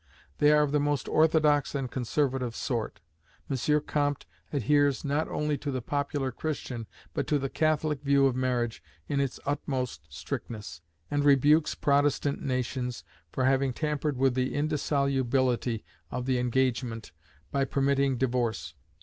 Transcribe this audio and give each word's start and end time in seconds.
They 0.39 0.51
are 0.51 0.63
of 0.63 0.71
the 0.71 0.79
most 0.79 1.07
orthodox 1.07 1.75
and 1.75 1.91
conservative 1.91 2.55
sort. 2.55 3.01
M. 3.51 3.81
Comte 3.81 4.25
adheres 4.51 5.05
not 5.05 5.27
only 5.27 5.59
to 5.59 5.69
the 5.69 5.83
popular 5.83 6.31
Christian, 6.31 6.87
but 7.13 7.27
to 7.27 7.37
the 7.37 7.51
Catholic 7.51 8.01
view 8.01 8.25
of 8.25 8.35
marriage 8.35 8.81
in 9.07 9.19
its 9.19 9.39
utmost 9.45 10.07
strictness, 10.09 10.81
and 11.11 11.23
rebukes 11.23 11.75
Protestant 11.75 12.41
nations 12.41 13.03
for 13.31 13.45
having 13.45 13.73
tampered 13.73 14.17
with 14.17 14.33
the 14.33 14.55
indissolubility 14.55 15.85
of 16.09 16.25
the 16.25 16.39
engagement, 16.39 17.11
by 17.51 17.63
permitting 17.63 18.17
divorce. 18.17 18.73